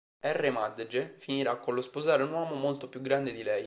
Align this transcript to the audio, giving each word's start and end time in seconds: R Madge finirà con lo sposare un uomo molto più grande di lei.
R 0.33 0.49
Madge 0.49 1.13
finirà 1.19 1.57
con 1.57 1.75
lo 1.75 1.81
sposare 1.83 2.23
un 2.23 2.31
uomo 2.31 2.55
molto 2.55 2.89
più 2.89 3.01
grande 3.01 3.31
di 3.31 3.43
lei. 3.43 3.59